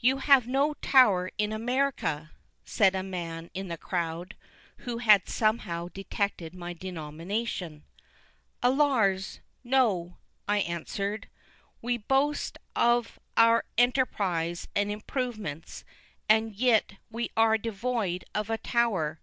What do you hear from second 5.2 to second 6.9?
somehow detected my